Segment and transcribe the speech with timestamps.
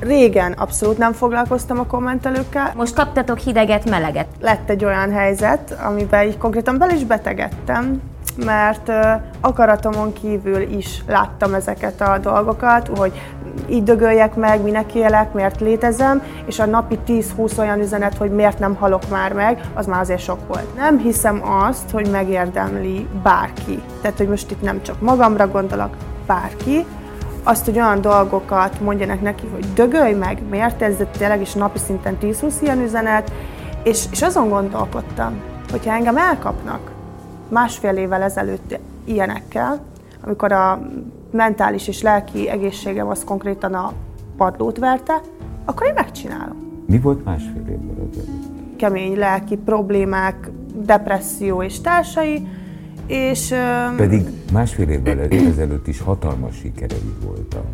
[0.00, 2.72] Régen abszolút nem foglalkoztam a kommentelőkkel.
[2.76, 4.26] Most kaptatok hideget, meleget.
[4.40, 8.00] Lett egy olyan helyzet, amiben így konkrétan bel is betegedtem,
[8.44, 8.92] mert
[9.40, 13.12] akaratomon kívül is láttam ezeket a dolgokat, hogy
[13.70, 18.58] így dögöljek meg, minek élek, miért létezem, és a napi 10-20 olyan üzenet, hogy miért
[18.58, 20.76] nem halok már meg, az már azért sok volt.
[20.76, 23.82] Nem hiszem azt, hogy megérdemli bárki.
[24.00, 25.96] Tehát, hogy most itt nem csak magamra gondolok,
[26.26, 26.86] bárki,
[27.42, 32.16] azt, hogy olyan dolgokat mondjanak neki, hogy dögölj meg, miért ez tényleg is napi szinten
[32.20, 33.32] 10-20 ilyen üzenet,
[33.82, 35.40] és, és azon gondolkodtam,
[35.70, 36.90] hogyha engem elkapnak
[37.48, 39.80] másfél évvel ezelőtt ilyenekkel,
[40.24, 40.80] amikor a
[41.30, 43.92] mentális és lelki egészségem az konkrétan a
[44.36, 45.20] padlót verte,
[45.64, 46.82] akkor én megcsinálom.
[46.86, 48.76] Mi volt másfél évvel ezelőtt?
[48.76, 52.48] Kemény lelki problémák, depresszió és társai,
[53.10, 53.54] és...
[53.96, 57.64] Pedig másfél évvel ezelőtt is hatalmas sikerei voltak.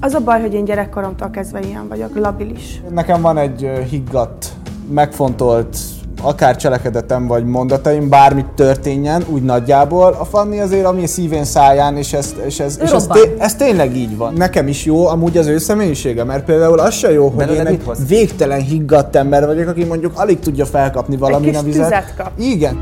[0.00, 2.82] Az a baj, hogy én gyerekkoromtól kezdve ilyen vagyok, labilis.
[2.90, 4.46] Nekem van egy higgadt,
[4.90, 5.76] megfontolt
[6.22, 12.12] akár cselekedetem vagy mondataim, bármit történjen, úgy nagyjából, a Fanni azért ami szívén száján, és,
[12.12, 14.34] ez, és, ez, és ez, té- ez tényleg így van.
[14.34, 17.82] Nekem is jó amúgy az ő személyisége, mert például az se jó, hogy én egy
[18.08, 22.14] végtelen higgadt ember vagyok, aki mondjuk alig tudja felkapni valamin a vizet.
[22.16, 22.30] Kap.
[22.38, 22.80] Igen.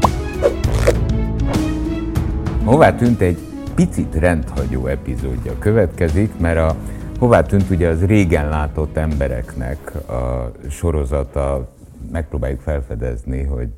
[2.68, 3.38] Hová tűnt egy
[3.74, 6.76] picit rendhagyó epizódja következik, mert a
[7.18, 11.68] Hová tűnt ugye az régen látott embereknek a sorozata,
[12.12, 13.70] megpróbáljuk felfedezni, hogy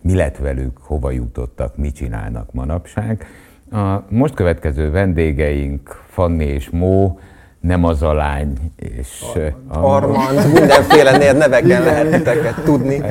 [0.00, 3.26] mi lett velük, hova jutottak, mit csinálnak manapság.
[3.70, 7.18] A most következő vendégeink, Fanni és Mó,
[7.62, 9.22] nem az a lány, és...
[9.68, 13.02] Armand, mindenféle nevekkel lehet titeket tudni.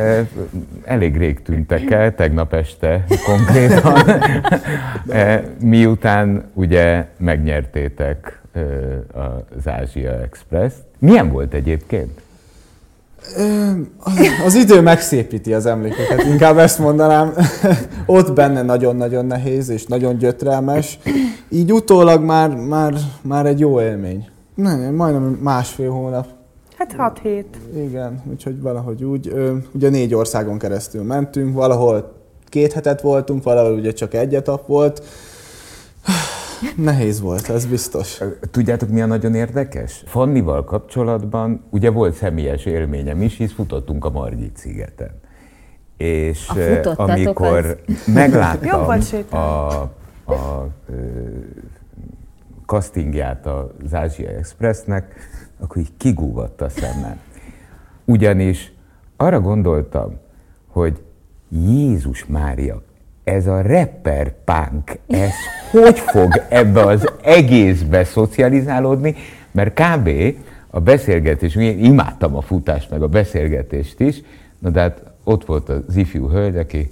[0.83, 4.21] Elég rég tűntek el, tegnap este konkrétan,
[5.59, 8.41] miután ugye megnyertétek
[9.57, 10.83] az Ázsia Express-t.
[10.99, 12.21] Milyen volt egyébként?
[14.45, 17.33] Az idő megszépíti az emlékeket, inkább ezt mondanám.
[18.05, 20.99] Ott benne nagyon-nagyon nehéz és nagyon gyötrelmes.
[21.49, 24.30] Így utólag már, már, már egy jó élmény.
[24.55, 26.27] Nem, majdnem másfél hónap.
[26.77, 27.57] Hát hat hét.
[27.75, 29.33] Igen, úgyhogy valahogy úgy.
[29.73, 32.13] Ugye négy országon keresztül mentünk, valahol
[32.45, 35.03] két hetet voltunk, valahol ugye csak egy etap volt.
[36.75, 38.21] Nehéz volt, ez biztos.
[38.51, 40.03] Tudjátok, mi a nagyon érdekes?
[40.05, 45.19] Fannival kapcsolatban ugye volt személyes élményem is, hisz futottunk a Margit szigeten.
[45.97, 46.49] És
[46.83, 48.03] a amikor az...
[48.13, 48.89] megláttam
[49.29, 49.91] a, a,
[50.33, 50.67] a
[52.71, 55.15] castingját az Ázsia Expressnek,
[55.59, 57.19] akkor így kigúvatt a szemem.
[58.05, 58.73] Ugyanis
[59.17, 60.19] arra gondoltam,
[60.67, 61.01] hogy
[61.49, 62.81] Jézus Mária,
[63.23, 65.31] ez a rapper punk, ez
[65.71, 69.15] hogy fog ebbe az egészbe szocializálódni,
[69.51, 70.09] mert kb.
[70.69, 74.21] a beszélgetés, én imádtam a futást, meg a beszélgetést is,
[74.59, 76.91] na de hát ott volt az ifjú hölgy, aki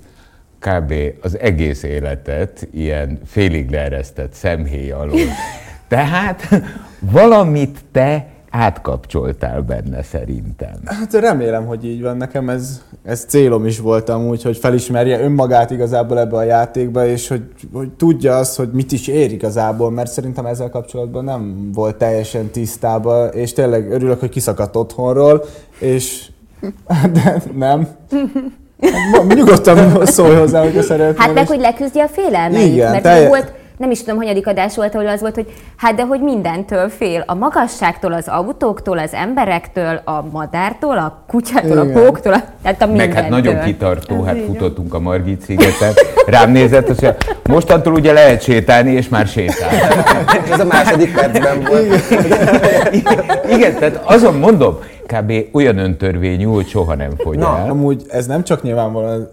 [0.60, 0.94] kb.
[1.22, 5.20] az egész életet ilyen félig leeresztett szemhéj alól.
[5.90, 6.50] Tehát
[7.18, 10.74] valamit te átkapcsoltál benne szerintem.
[10.86, 12.18] Hát remélem, hogy így van.
[12.18, 17.28] Nekem ez, ez célom is volt amúgy, hogy felismerje önmagát igazából ebbe a játékba, és
[17.28, 21.96] hogy, hogy tudja azt, hogy mit is ér igazából, mert szerintem ezzel kapcsolatban nem volt
[21.96, 25.44] teljesen tisztában, és tényleg örülök, hogy kiszakadt otthonról,
[25.80, 26.30] és
[27.14, 27.88] de nem.
[29.12, 31.14] Hát, nyugodtan szólj hozzá, hogyha szeretnél.
[31.18, 33.28] Hát meg, hogy leküzdje a félelmeit, Igen, mert telje...
[33.28, 36.90] volt nem is tudom, hanyadik adás volt, ahol az volt, hogy hát de hogy mindentől
[36.90, 37.24] fél.
[37.28, 41.98] A magasságtól, az autóktól, az emberektől, a madártól, a kutyától, Igen.
[41.98, 43.14] a póktól, a, tehát a mindentől.
[43.14, 45.94] Meg hát nagyon kitartó, hát futottunk a Margit szigeten.
[46.26, 47.16] Rám nézett, hogy
[47.50, 49.70] mostantól ugye lehet sétálni, és már sétál.
[50.52, 51.86] Ez a második percben volt.
[52.92, 55.34] Igen, Igen tehát azon mondom, kb.
[55.52, 57.70] olyan öntörvényű, hogy soha nem fogy Na, el.
[57.70, 59.30] amúgy ez nem csak nyilvánvalóan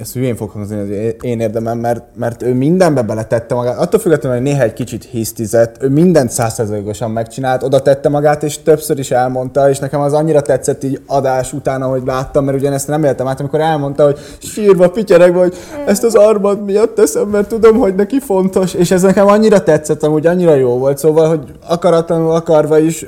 [0.00, 0.88] ezt hülyén fog hangzni az
[1.20, 3.78] én érdemem, mert, mert ő mindenbe beletette magát.
[3.78, 8.62] Attól függetlenül, hogy néha egy kicsit hisztizett, ő mindent százszerzalékosan megcsinált, oda tette magát, és
[8.62, 12.88] többször is elmondta, és nekem az annyira tetszett így adás után, ahogy láttam, mert ugyanezt
[12.88, 15.54] nem éltem át, amikor elmondta, hogy sírva, pityeregve, hogy
[15.86, 20.02] ezt az armad miatt teszem, mert tudom, hogy neki fontos, és ez nekem annyira tetszett,
[20.02, 23.06] amúgy annyira jó volt, szóval, hogy akaratlanul akarva is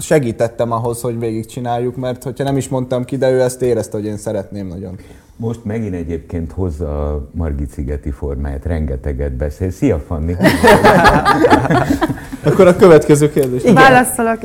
[0.00, 4.06] segítettem ahhoz, hogy végigcsináljuk, mert hogyha nem is mondtam ki, de ő ezt érezte, hogy
[4.06, 4.98] én szeretném nagyon.
[5.36, 9.70] Most megint egyébként hozza a Margit szigeti formáját, rengeteget beszél.
[9.70, 10.36] Szia, Fanni!
[12.44, 13.62] Akkor a következő kérdés.
[13.62, 13.74] Igen.
[13.74, 14.38] Válaszolok.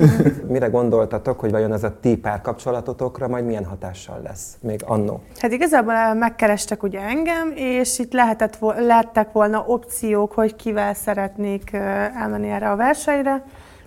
[0.47, 5.21] Mire gondoltatok, hogy vajon ez a ti párkapcsolatotokra majd milyen hatással lesz, még annó?
[5.39, 11.73] Hát igazából megkerestek ugye engem, és itt lehetett, lettek volna opciók, hogy kivel szeretnék
[12.19, 13.43] elmenni erre a versenyre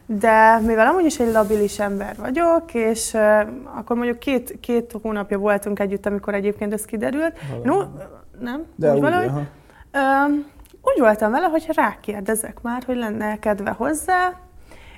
[0.06, 3.40] De mivel amúgy is egy labilis ember vagyok, és uh,
[3.78, 7.38] akkor mondjuk két, két hónapja voltunk együtt, amikor egyébként ez kiderült.
[7.62, 7.82] No,
[8.40, 8.64] nem?
[8.76, 9.28] De úgy, valahogy.
[9.28, 10.34] Uh,
[10.82, 14.28] úgy voltam vele, hogy rákérdezek már, hogy lenne kedve hozzá.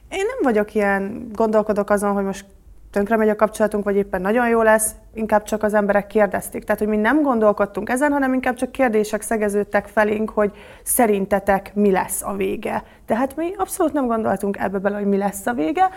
[0.09, 2.47] Én nem vagyok ilyen, gondolkodok azon, hogy most
[2.95, 6.65] tönkre megy a kapcsolatunk, vagy éppen nagyon jó lesz, inkább csak az emberek kérdezték.
[6.65, 10.51] Tehát, hogy mi nem gondolkodtunk ezen, hanem inkább csak kérdések szegeződtek felénk, hogy
[10.83, 12.83] szerintetek mi lesz a vége.
[13.07, 15.91] Tehát mi abszolút nem gondoltunk ebbe bele, hogy mi lesz a vége,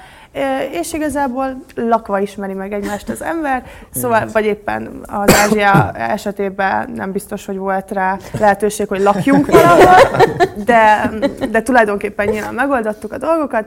[0.71, 7.11] és igazából lakva ismeri meg egymást az ember, szóval, vagy éppen az Ázsia esetében nem
[7.11, 9.95] biztos, hogy volt rá lehetőség, hogy lakjunk valahol,
[10.65, 11.09] de,
[11.51, 13.65] de tulajdonképpen nyilván megoldottuk a dolgokat,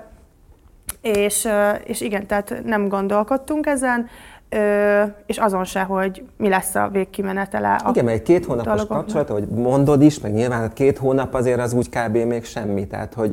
[1.00, 1.48] és,
[1.84, 4.08] és igen, tehát nem gondolkodtunk ezen,
[4.52, 7.80] Ö, és azon se, hogy mi lesz a végkimenetele.
[7.84, 8.98] A Igen, mert egy két hónapos dologoknak.
[8.98, 12.16] kapcsolat, hogy mondod is, meg nyilván hát két hónap azért az úgy kb.
[12.16, 12.86] még semmi.
[12.86, 13.32] Tehát, hogy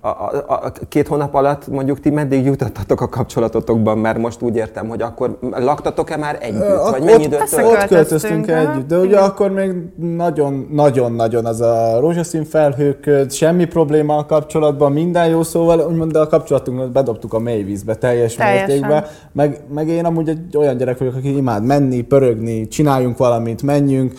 [0.00, 4.56] a, a, a, két hónap alatt mondjuk ti meddig jutottatok a kapcsolatotokban, mert most úgy
[4.56, 6.62] értem, hogy akkor laktatok-e már együtt?
[6.62, 9.22] Ö, vagy mennyi időt ott, ott költöztünk együtt, de ugye Igen.
[9.22, 16.16] akkor még nagyon-nagyon-nagyon az a rózsaszín felhőköd, semmi probléma a kapcsolatban, minden jó szóval, úgymond
[16.16, 18.66] a kapcsolatunkat bedobtuk a mélyvízbe teljes Teljesen.
[18.68, 23.62] mértékben, meg, meg én amúgy egy olyan gyerek vagyok, aki imád menni, pörögni, csináljunk valamit,
[23.62, 24.12] menjünk.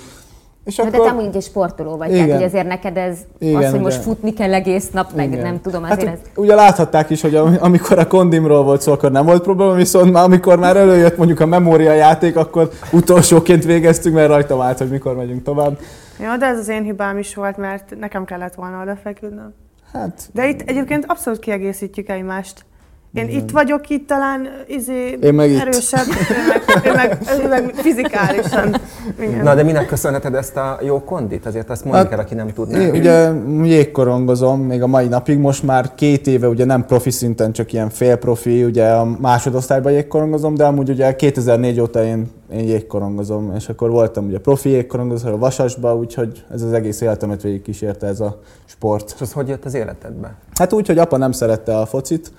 [0.66, 1.00] És de akkor...
[1.00, 2.20] te amúgy is sportoló vagy, Igen.
[2.26, 3.82] tehát hogy azért neked ez Igen, az, hogy ugye.
[3.82, 5.44] most futni kell egész nap, meg Igen.
[5.44, 6.30] nem tudom, azért hát, ez...
[6.36, 10.24] Ugye láthatták is, hogy amikor a kondimról volt szó, akkor nem volt probléma, viszont már
[10.24, 15.16] amikor már előjött mondjuk a memória játék, akkor utolsóként végeztünk, mert rajta vált, hogy mikor
[15.16, 15.80] megyünk tovább.
[16.20, 19.54] Ja, de ez az én hibám is volt, mert nekem kellett volna odafeküdnöm.
[19.94, 20.30] Hát...
[20.34, 22.66] De itt egyébként abszolút kiegészítjük egymást.
[23.14, 23.40] Én Igen.
[23.42, 26.59] itt vagyok, itt talán izé, Én meg erősebb, itt.
[26.84, 28.76] Ő, meg, ő, meg, fizikálisan.
[29.20, 29.44] Igen.
[29.44, 31.46] Na, de minek köszönheted ezt a jó kondit?
[31.46, 32.80] Azért azt mondjuk hát, el, aki nem tudná.
[32.80, 33.32] Én ugye
[33.64, 37.90] jégkorongozom még a mai napig, most már két éve ugye nem profi szinten, csak ilyen
[37.90, 43.90] félprofi, ugye a másodosztályban jégkorongozom, de amúgy ugye 2004 óta én, én jégkorongozom, és akkor
[43.90, 48.40] voltam ugye profi jégkorongozó a Vasasba, úgyhogy ez az egész életemet végig kísérte ez a
[48.66, 49.14] sport.
[49.16, 50.36] És az hogy jött az életedbe?
[50.54, 52.32] Hát úgy, hogy apa nem szerette a focit.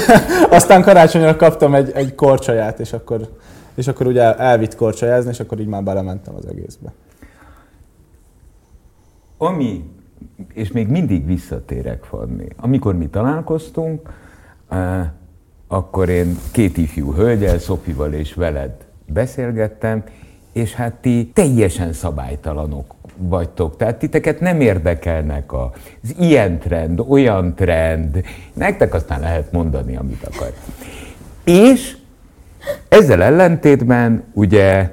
[0.50, 3.28] Aztán karácsonyra kaptam egy, egy korcsaját, és akkor,
[3.74, 6.92] és akkor ugye elvitt korcsajázni, és akkor így már belementem az egészbe.
[9.38, 9.84] Ami,
[10.52, 14.12] és még mindig visszatérek Fanni, amikor mi találkoztunk,
[14.68, 15.08] eh,
[15.68, 20.04] akkor én két ifjú hölgyel, Szofival és veled beszélgettem,
[20.52, 23.76] és hát ti teljesen szabálytalanok vagytok.
[23.76, 28.24] Tehát titeket nem érdekelnek az ilyen trend, olyan trend.
[28.52, 30.52] Nektek aztán lehet mondani, amit akar.
[31.44, 31.96] És
[32.88, 34.90] ezzel ellentétben ugye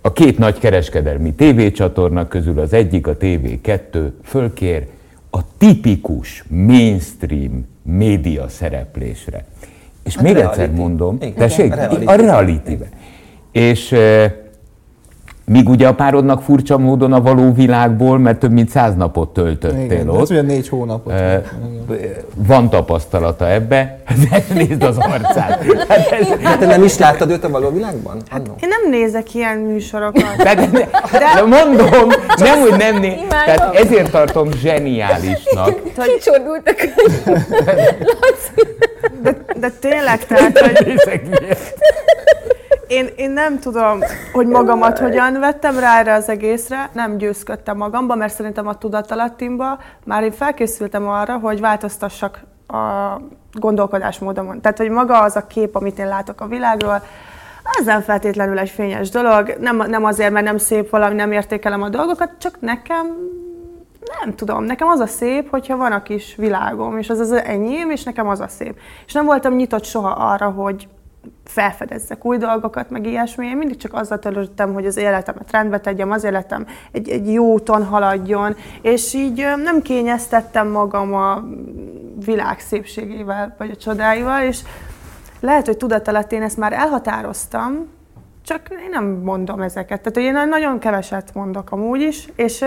[0.00, 4.86] a két nagy kereskedelmi tévécsatorna közül az egyik, a TV2 fölkér
[5.30, 9.44] a tipikus mainstream média szereplésre.
[10.04, 10.60] És hát még reality.
[10.60, 12.04] egyszer mondom, Igen, tessék, reality.
[12.06, 12.78] a reality
[13.52, 13.94] És
[15.50, 19.84] Míg ugye a párodnak furcsa módon a való világból, mert több mint száz napot töltöttél
[19.84, 20.20] Igen, ott.
[20.20, 21.12] Ez ugye négy hónapot.
[21.12, 21.42] E,
[22.34, 25.64] van tapasztalata ebbe, de nézd az arcát.
[25.88, 28.16] Hát, ez, hát te nem is láttad őt a való világban?
[28.28, 30.36] Hát én nem nézek ilyen műsorokat.
[30.36, 30.88] De, de, de,
[31.34, 33.18] de mondom, nem úgy nem néz.
[33.28, 35.80] Tehát ezért tartom zseniálisnak.
[35.94, 36.76] Kicsordultak.
[39.22, 40.94] De, de tényleg, tehát, hogy
[42.90, 43.98] én, én nem tudom,
[44.32, 49.78] hogy magamat hogyan vettem rá erre az egészre, nem győzködtem magamba, mert szerintem a tudatalattimba
[50.04, 52.76] már én felkészültem arra, hogy változtassak a
[53.52, 54.60] gondolkodásmódomon.
[54.60, 57.02] Tehát, hogy maga az a kép, amit én látok a világról,
[57.78, 61.82] ez nem feltétlenül egy fényes dolog, nem, nem azért, mert nem szép valami, nem értékelem
[61.82, 63.06] a dolgokat, csak nekem
[64.24, 67.90] nem tudom, nekem az a szép, hogyha van a kis világom, és az az enyém,
[67.90, 68.78] és nekem az a szép.
[69.06, 70.88] És nem voltam nyitott soha arra, hogy
[71.44, 73.46] felfedezzek új dolgokat, meg ilyesmi.
[73.46, 77.52] Én mindig csak azzal töltöttem, hogy az életemet rendbe tegyem, az életem egy, egy jó
[77.52, 81.44] úton haladjon, és így nem kényeztettem magam a
[82.24, 84.60] világ szépségével, vagy a csodáival, és
[85.40, 87.88] lehet, hogy tudat én ezt már elhatároztam,
[88.44, 90.00] csak én nem mondom ezeket.
[90.00, 92.64] Tehát, én nagyon keveset mondok amúgy is, és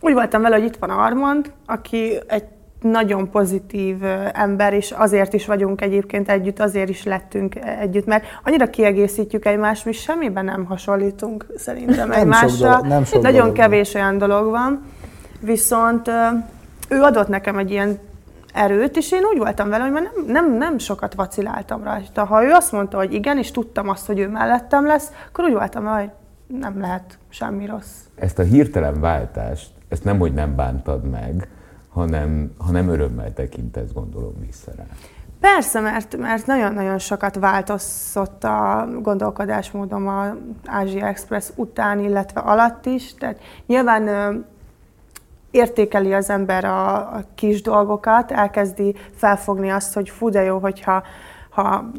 [0.00, 2.44] úgy voltam vele, hogy itt van Armand, aki egy
[2.82, 3.96] nagyon pozitív
[4.32, 9.84] ember, és azért is vagyunk egyébként együtt, azért is lettünk együtt, mert annyira kiegészítjük egymást,
[9.84, 12.48] mi semmiben nem hasonlítunk szerintem nem egymásra.
[12.48, 14.02] Sok dolog, nem sok nagyon dolog kevés van.
[14.02, 14.82] olyan dolog van,
[15.40, 16.10] viszont
[16.88, 17.98] ő adott nekem egy ilyen
[18.54, 22.24] erőt, és én úgy voltam vele, hogy már nem, nem, nem sokat vaciláltam rajta.
[22.24, 25.52] Ha ő azt mondta, hogy igen, és tudtam azt, hogy ő mellettem lesz, akkor úgy
[25.52, 26.10] voltam vele, hogy
[26.60, 27.94] nem lehet semmi rossz.
[28.14, 31.48] Ezt a hirtelen váltást, ezt nem, hogy nem bántad meg,
[31.90, 34.84] hanem, hanem örömmel tekintesz, gondolom vissza rá.
[35.40, 40.30] Persze, mert, mert nagyon-nagyon sokat változott a gondolkodásmódom az
[40.66, 43.14] Ázsia Express után, illetve alatt is.
[43.14, 44.08] Tehát nyilván
[45.50, 51.02] értékeli az ember a, a kis dolgokat, elkezdi felfogni azt, hogy fú, de jó, hogyha
[51.50, 51.90] ha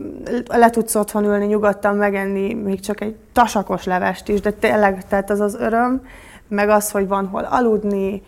[0.48, 5.30] le tudsz otthon ülni, nyugodtan megenni még csak egy tasakos levest is, de tényleg, tehát
[5.30, 6.02] az az öröm,
[6.48, 8.24] meg az, hogy van hol aludni,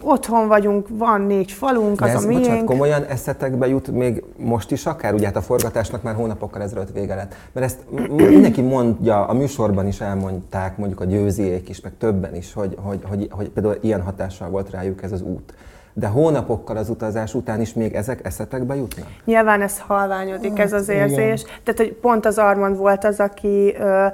[0.00, 2.42] otthon vagyunk, van négy falunk, De az ez, a miénk.
[2.42, 5.14] Bocsánat, komolyan eszetekbe jut még most is akár?
[5.14, 7.34] Ugye hát a forgatásnak már hónapokkal ezelőtt vége lett.
[7.52, 7.78] Mert ezt
[8.16, 13.00] mindenki mondja, a műsorban is elmondták, mondjuk a győziék is, meg többen is, hogy, hogy,
[13.08, 15.54] hogy, hogy például ilyen hatással volt rájuk ez az út.
[15.92, 19.06] De hónapokkal az utazás után is még ezek eszetekbe jutnak?
[19.24, 21.42] Nyilván ez halványodik, ez az érzés.
[21.42, 21.54] Igen.
[21.62, 24.06] Tehát, hogy pont az Armand volt az, aki ö,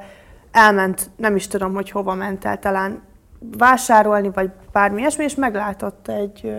[0.52, 3.00] elment, nem is tudom, hogy hova ment el, talán
[3.40, 6.54] vásárolni, vagy bármi ilyesmi, és meglátott egy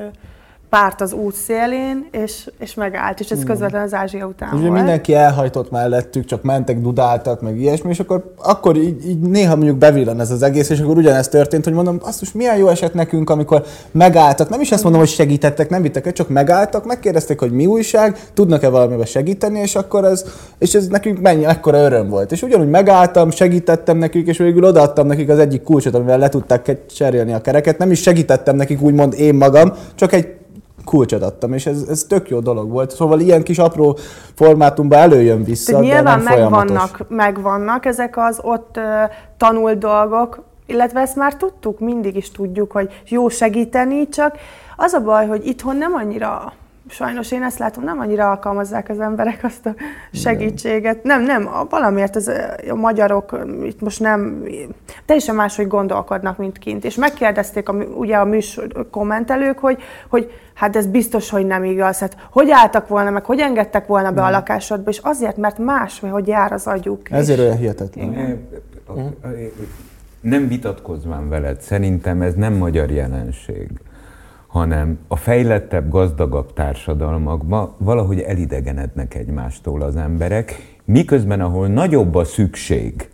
[0.72, 4.74] párt az út szélén, és, és megállt, és ez közvetlenül az Ázsia után és volt.
[4.74, 9.78] mindenki elhajtott mellettük, csak mentek, dudáltak, meg ilyesmi, és akkor, akkor így, így néha mondjuk
[9.78, 12.94] bevillan ez az egész, és akkor ugyanezt történt, hogy mondom, azt most milyen jó eset
[12.94, 17.52] nekünk, amikor megálltak, nem is azt mondom, hogy segítettek, nem vittek csak megálltak, megkérdezték, hogy
[17.52, 20.26] mi újság, tudnak-e valamivel segíteni, és akkor ez,
[20.58, 22.32] és ez nekünk mennyi, ekkora öröm volt.
[22.32, 26.78] És ugyanúgy megálltam, segítettem nekik, és végül odaadtam nekik az egyik kulcsot, amivel le tudták
[26.96, 27.78] cserélni a kereket.
[27.78, 30.40] Nem is segítettem nekik úgymond én magam, csak egy
[30.86, 32.92] kulcsot adtam, és ez, ez tök jó dolog volt.
[32.92, 33.98] Szóval ilyen kis apró
[34.36, 38.84] formátumban előjön vissza, de nyilván nem megvannak, megvannak ezek az ott uh,
[39.38, 44.36] tanult dolgok, illetve ezt már tudtuk, mindig is tudjuk, hogy jó segíteni, csak
[44.76, 46.54] az a baj, hogy itthon nem annyira
[46.90, 49.76] sajnos én ezt látom, nem annyira alkalmazzák az emberek azt a
[50.12, 51.04] segítséget.
[51.04, 52.32] Nem, nem, valamiért az,
[52.70, 54.44] a magyarok itt most nem,
[55.06, 56.86] teljesen máshogy gondolkodnak, mint kint.
[56.86, 62.00] És megkérdezték a, ugye a műsor kommentelők, hogy, hogy hát ez biztos, hogy nem igaz.
[62.00, 64.30] Hát hogy álltak volna, meg hogy engedtek volna be nem.
[64.30, 67.12] a lakásodba, és azért, mert más, hogy jár az agyuk.
[67.12, 68.48] Ezért olyan hihetetlen.
[70.22, 73.70] Nem vitatkozván veled, szerintem ez nem magyar jelenség
[74.52, 83.10] hanem a fejlettebb, gazdagabb társadalmakban valahogy elidegenednek egymástól az emberek, miközben ahol nagyobb a szükség,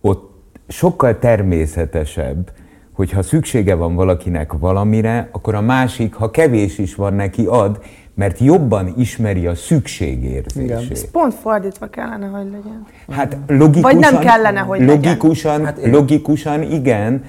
[0.00, 0.30] ott
[0.68, 2.52] sokkal természetesebb,
[2.92, 7.80] hogyha szüksége van valakinek valamire, akkor a másik, ha kevés is van neki, ad,
[8.14, 10.64] mert jobban ismeri a szükségérzését.
[10.64, 10.90] Igen.
[10.90, 12.86] Ez pont fordítva kellene, hogy legyen.
[13.10, 15.66] Hát logikusan, Vagy nem kellene, hogy logikusan, legyen.
[15.66, 17.24] Hát logikusan igen,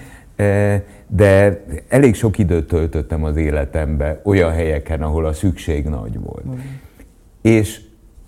[1.16, 6.46] de elég sok időt töltöttem az életembe olyan helyeken, ahol a szükség nagy volt.
[6.48, 6.60] Mm.
[7.42, 7.82] És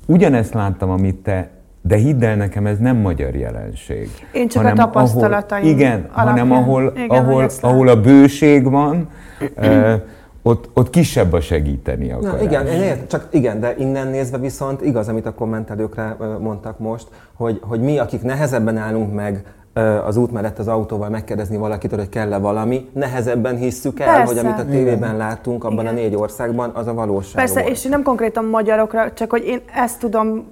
[0.06, 1.50] ugyanezt láttam, amit te,
[1.82, 4.10] de hidd el nekem, ez nem magyar jelenség.
[4.32, 6.28] Én csak hanem a tapasztalataim ahol, Igen, alapján.
[6.28, 9.10] hanem ahol, igen, ahol, ahol a bőség van,
[10.42, 12.40] ott, ott kisebb a segíteni akarás.
[12.40, 17.08] Na, igen, én csak igen, de innen nézve viszont igaz, amit a kommentelőkre mondtak most,
[17.34, 19.44] hogy, hogy mi, akik nehezebben állunk meg
[20.06, 24.34] az út mellett az autóval megkérdezni valakitől, hogy kell-e valami, nehezebben hisszük el, Persze.
[24.34, 25.18] hogy amit a tévében Igen.
[25.18, 25.96] láttunk abban Igen.
[25.96, 27.74] a négy országban, az a valóság Persze, volt.
[27.74, 30.46] és nem konkrétan magyarokra, csak hogy én ezt tudom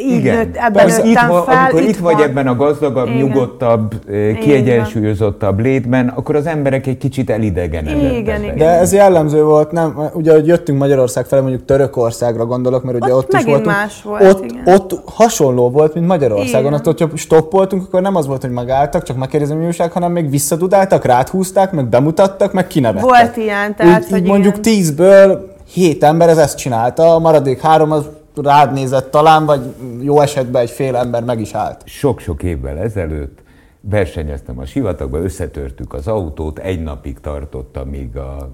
[0.00, 0.36] így Igen.
[0.36, 1.44] nőtt, ebben Persze, itt, fel.
[1.46, 3.18] Amikor itt, vagy ebben a gazdagabb, Igen.
[3.18, 8.16] nyugodtabb, eh, kiegyensúlyozottabb létben, akkor az emberek egy kicsit elidegenedettek.
[8.16, 8.56] Igen, igen.
[8.56, 10.10] De ez jellemző volt, nem?
[10.12, 13.66] Ugye, hogy jöttünk Magyarország felé, mondjuk Törökországra gondolok, mert ugye ott, ott is voltunk.
[13.66, 14.62] más volt, ott, igen.
[14.74, 16.72] ott hasonló volt, mint Magyarországon.
[16.72, 16.72] Igen.
[16.72, 21.04] Ott, hogyha stoppoltunk, akkor nem az volt, hogy megálltak, csak megkérdezem, újság, hanem még visszadudáltak,
[21.04, 23.08] ráthúzták, meg bemutattak, meg kinevettek.
[23.08, 27.60] Volt ilyen, tehát, így, hogy így mondjuk tízből hét ember ez ezt csinálta, a maradék
[27.60, 28.04] három az
[28.42, 31.82] rád nézett talán, vagy jó esetben egy fél ember meg is állt.
[31.86, 33.42] Sok-sok évvel ezelőtt
[33.80, 38.52] versenyeztem a sivatagba, összetörtük az autót, egy napig tartott, amíg a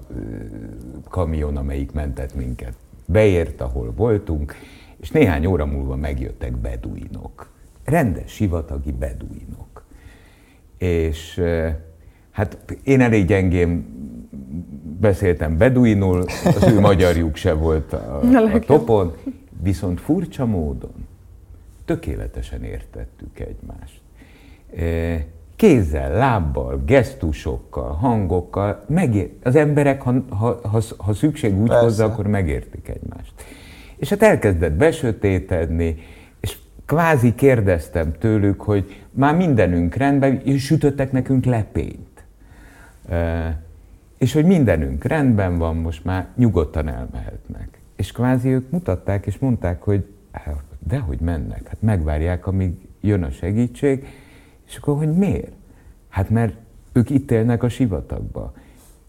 [1.09, 2.73] kamion, amelyik mentett minket,
[3.05, 4.55] beért, ahol voltunk,
[5.01, 7.51] és néhány óra múlva megjöttek beduinok.
[7.85, 9.83] Rendes sivatagi beduinok.
[10.77, 11.41] És
[12.31, 13.85] hát én elég gyengén
[14.99, 18.19] beszéltem beduinul, az ő magyarjuk se volt a,
[18.53, 19.13] a topon,
[19.63, 21.07] Viszont furcsa módon
[21.85, 24.01] tökéletesen értettük egymást.
[24.77, 31.83] E, kézzel, lábbal, gesztusokkal, hangokkal, megér, az emberek, ha, ha, ha, ha szükség úgy Persze.
[31.83, 33.33] hozzá, akkor megértik egymást.
[33.95, 35.95] És hát elkezdett besötétedni,
[36.39, 42.23] és kvázi kérdeztem tőlük, hogy már mindenünk rendben, és sütöttek nekünk lepényt.
[43.09, 43.61] E,
[44.17, 47.82] és hogy mindenünk rendben van, most már nyugodtan elmehetnek.
[48.03, 50.05] És kvázi ők mutatták és mondták, hogy
[50.79, 54.07] dehogy mennek, hát megvárják, amíg jön a segítség,
[54.67, 55.51] és akkor, hogy miért?
[56.09, 56.55] Hát mert
[56.93, 58.53] ők itt élnek a sivatagba.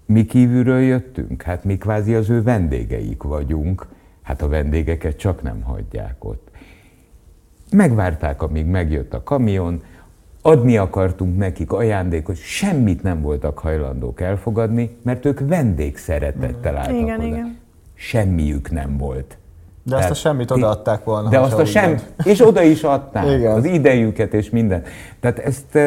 [0.06, 3.86] mi kívülről jöttünk, hát mi kvázi az ő vendégeik vagyunk,
[4.22, 6.50] hát a vendégeket csak nem hagyják ott.
[7.70, 9.82] Megvárták, amíg megjött a kamion,
[10.42, 17.26] adni akartunk nekik ajándékot, semmit nem voltak hajlandók elfogadni, mert ők vendégszeretettel álltak igen, oda.
[17.26, 17.62] Igen.
[17.94, 19.38] Semmiük nem volt.
[19.82, 21.28] De Tehát, azt a semmit odaadták volna.
[21.28, 23.52] De azt a sem, és oda is adták Igen.
[23.52, 24.82] az idejüket és minden.
[25.20, 25.78] Tehát ezt,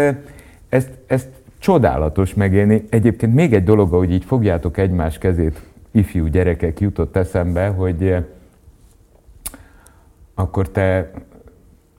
[0.69, 1.27] ezt, ezt
[1.59, 2.87] csodálatos megélni.
[2.89, 5.61] Egyébként még egy dolog, hogy így fogjátok egymás kezét,
[5.91, 8.15] ifjú gyerekek jutott eszembe, hogy
[10.35, 11.11] akkor te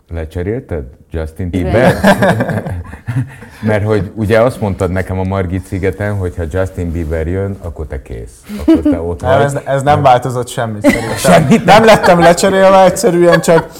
[0.08, 1.94] lecserélted Justin Bieber?
[3.66, 7.86] Mert hogy ugye azt mondtad nekem a Margit szigeten, hogy ha Justin Bieber jön, akkor
[7.86, 8.42] te kész.
[8.60, 9.44] Akkor te ott nem, vagy.
[9.44, 11.16] Ez, ez nem változott semmit szerintem.
[11.16, 13.70] Semmit nem lettem lecserélve, egyszerűen csak...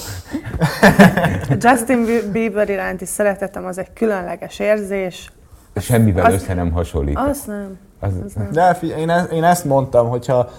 [1.59, 5.33] Justin Bieber iránti szeretetem az egy különleges érzés.
[5.77, 7.19] Semmivel az, össze nem hasonlít.
[7.19, 7.79] Az nem.
[8.01, 8.49] Az, az nem.
[8.53, 10.51] De én, ezt, én ezt mondtam, hogyha,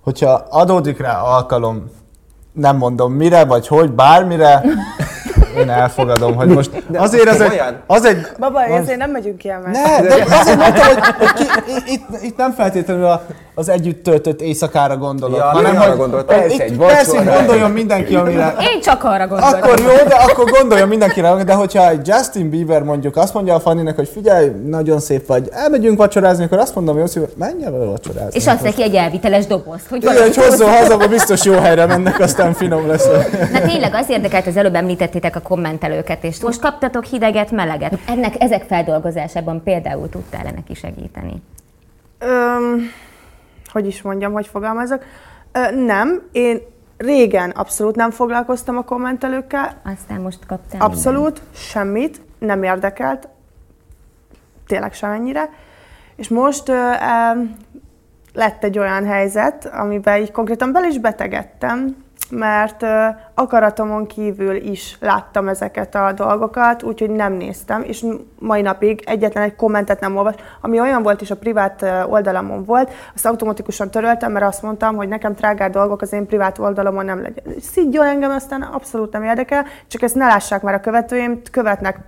[0.00, 1.90] hogyha adódik rá alkalom,
[2.52, 4.62] nem mondom mire, vagy hogy, bármire,
[5.58, 8.26] én elfogadom, hogy most de azért az egy, az egy...
[8.38, 8.80] Baba, az...
[8.80, 12.52] ezért nem megyünk ki el Ne, de azért mondtam, hogy, hogy ki, itt, itt nem
[12.52, 13.22] feltétlenül a,
[13.54, 18.54] az együtt töltött éjszakára gondolok, ja, hanem hogy gondolt, persze, egy persze, gondoljon mindenki, amire...
[18.74, 19.54] Én csak arra gondolok.
[19.54, 23.60] Akkor jó, de akkor gondoljon mindenkire, de hogyha egy Justin Bieber mondjuk azt mondja a
[23.60, 28.30] Fanninek, hogy figyelj, nagyon szép vagy, elmegyünk vacsorázni, akkor azt mondom, hogy menj el vacsorázni.
[28.32, 29.88] És azt neki egy elviteles dobozt.
[29.88, 33.08] Hogy Igen, hogy hozzon haza, biztos jó helyre mennek, aztán finom lesz.
[33.52, 37.98] Na tényleg az érdekelt, az előbb említettétek a kommentelőket, és most kaptatok hideget, meleget.
[38.06, 41.42] Ennek ezek feldolgozásában például tudtál-e neki segíteni?
[42.20, 42.90] Um
[43.72, 45.04] hogy is mondjam, hogy fogalmazok.
[45.74, 46.60] Nem, én
[46.96, 49.80] régen abszolút nem foglalkoztam a kommentelőkkel.
[49.84, 50.80] Aztán most kaptam.
[50.80, 51.52] Abszolút, minden.
[51.52, 53.28] semmit, nem érdekelt,
[54.66, 55.50] tényleg semennyire.
[56.16, 57.42] És most ö, ö,
[58.32, 61.96] lett egy olyan helyzet, amiben így konkrétan bel is betegedtem,
[62.30, 62.86] mert
[63.34, 68.04] akaratomon kívül is láttam ezeket a dolgokat, úgyhogy nem néztem, és
[68.38, 72.92] mai napig egyetlen egy kommentet nem olvas, ami olyan volt is a privát oldalamon volt,
[73.14, 77.22] azt automatikusan töröltem, mert azt mondtam, hogy nekem trágár dolgok az én privát oldalamon nem
[77.22, 77.44] legyen.
[77.60, 81.98] Szidjon engem, aztán abszolút nem érdekel, csak ezt ne lássák már a követőim, követnek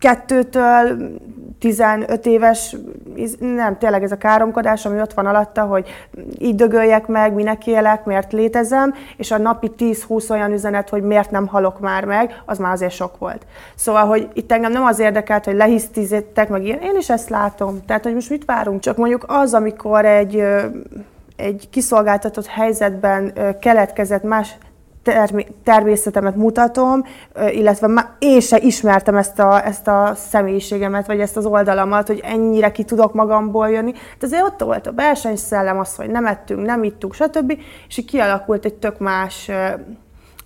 [0.00, 1.10] 12-től
[1.58, 2.76] 15 éves,
[3.38, 5.88] nem, tényleg ez a káromkodás, ami ott van alatta, hogy
[6.38, 11.30] így dögöljek meg, minek élek, miért létezem, és a napi 10-20 olyan üzenet, hogy miért
[11.30, 13.46] nem halok már meg, az már azért sok volt.
[13.74, 17.84] Szóval, hogy itt engem nem az érdekelt, hogy lehisztizétek, meg ilyen, én is ezt látom.
[17.86, 18.80] Tehát, hogy most mit várunk?
[18.80, 20.44] Csak mondjuk az, amikor egy
[21.36, 24.56] egy kiszolgáltatott helyzetben keletkezett más
[25.64, 27.04] természetemet mutatom,
[27.50, 32.72] illetve én se ismertem ezt a, ezt a személyiségemet, vagy ezt az oldalamat, hogy ennyire
[32.72, 33.92] ki tudok magamból jönni.
[33.92, 37.58] De azért ott volt a versenyszellem, az, hogy nem ettünk, nem ittunk, stb.
[37.88, 39.50] És így kialakult egy tök más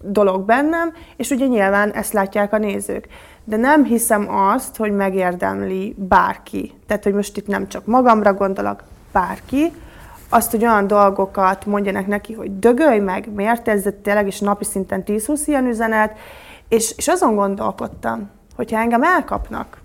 [0.00, 3.08] dolog bennem, és ugye nyilván ezt látják a nézők.
[3.44, 6.72] De nem hiszem azt, hogy megérdemli bárki.
[6.86, 9.72] Tehát, hogy most itt nem csak magamra gondolok, bárki,
[10.28, 15.02] azt, hogy olyan dolgokat mondjanak neki, hogy dögölj meg, miért ez tényleg is napi szinten
[15.06, 16.18] 10-20 ilyen üzenet,
[16.68, 19.80] és, és azon gondolkodtam, hogyha engem elkapnak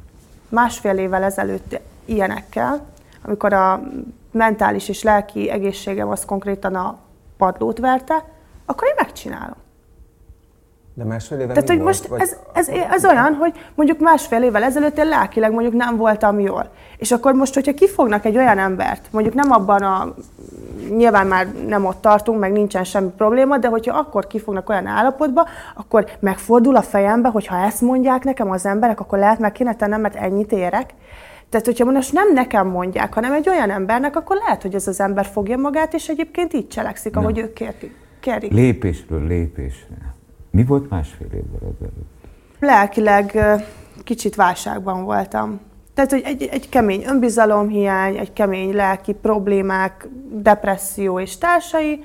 [0.50, 2.86] másfél évvel ezelőtt ilyenekkel,
[3.26, 3.82] amikor a
[4.32, 6.98] mentális és lelki egészségem az konkrétan a
[7.38, 8.26] padlót verte,
[8.66, 9.58] akkor én megcsinálom.
[11.00, 14.64] De másfél éve Tehát, hogy most volt, ez, ez, ez olyan, hogy mondjuk másfél évvel
[14.64, 16.70] ezelőtt én lelkileg mondjuk nem voltam jól.
[16.98, 20.14] És akkor most, hogyha kifognak egy olyan embert, mondjuk nem abban a,
[20.96, 25.48] nyilván már nem ott tartunk, meg nincsen semmi probléma, de hogyha akkor kifognak olyan állapotba,
[25.76, 29.76] akkor megfordul a fejembe, hogy ha ezt mondják nekem az emberek, akkor lehet meg kéne
[29.76, 30.94] tennem, mert ennyit érek.
[31.50, 35.00] Tehát, hogyha most nem nekem mondják, hanem egy olyan embernek, akkor lehet, hogy ez az
[35.00, 37.54] ember fogja magát, és egyébként így cselekszik, ahogy ők
[38.20, 38.52] kérik.
[38.52, 40.18] Lépésről lépésre.
[40.50, 42.28] Mi volt másfél évvel ezelőtt?
[42.60, 43.40] Lelkileg
[44.04, 45.60] kicsit válságban voltam.
[45.94, 52.04] Tehát, hogy egy, egy kemény önbizalomhiány, egy kemény lelki problémák, depresszió és társai,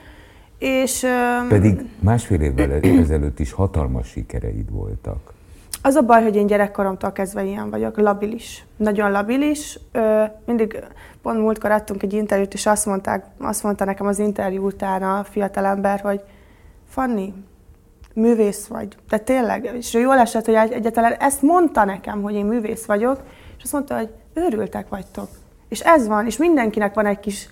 [0.58, 1.06] és...
[1.48, 5.32] Pedig másfél évvel ezelőtt is hatalmas sikereid voltak.
[5.82, 8.64] Az a baj, hogy én gyerekkoromtól kezdve ilyen vagyok, labilis.
[8.76, 9.78] Nagyon labilis.
[10.46, 10.84] Mindig
[11.22, 15.24] pont múltkor adtunk egy interjút, és azt, mondták, azt mondta nekem az interjú után a
[15.24, 16.20] fiatalember, hogy
[16.88, 17.32] Fanni,
[18.14, 18.96] művész vagy.
[19.08, 23.22] De tényleg, és jól esett, hogy egyáltalán ezt mondta nekem, hogy én művész vagyok,
[23.56, 25.28] és azt mondta, hogy őrültek vagytok.
[25.68, 27.48] És ez van, és mindenkinek van egy kis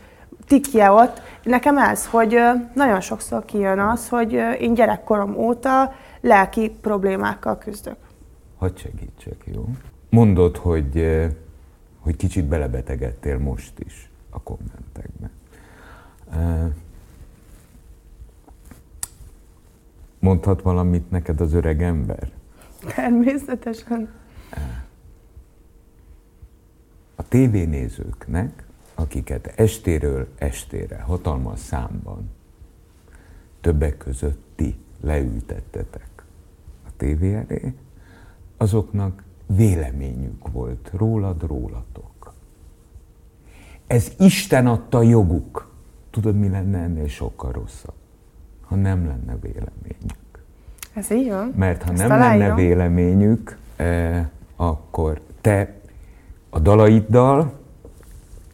[0.46, 1.20] tikje ott.
[1.42, 2.38] Nekem ez, hogy
[2.74, 7.96] nagyon sokszor kijön az, hogy én gyerekkorom óta lelki problémákkal küzdök.
[8.56, 9.64] Hogy segítsek, jó?
[10.10, 11.20] Mondod, hogy
[12.02, 15.30] hogy kicsit belebetegedtél most is a kommentekbe.
[20.22, 22.30] Mondhat valamit neked az öreg ember?
[22.94, 24.08] Természetesen.
[27.14, 32.30] A tévénézőknek, akiket estéről estére, hatalmas számban,
[33.60, 36.24] többek között ti leültettetek
[36.86, 37.74] a tévé elé,
[38.56, 42.34] azoknak véleményük volt rólad, rólatok.
[43.86, 45.70] Ez Isten adta joguk.
[46.10, 48.01] Tudod, mi lenne ennél sokkal rosszabb?
[48.72, 50.42] Ha nem lenne véleményük.
[50.94, 51.52] Ez így van.
[51.56, 52.38] Mert ha Ezt nem találjon.
[52.38, 55.74] lenne véleményük, eh, akkor te
[56.50, 57.52] a dalaiddal,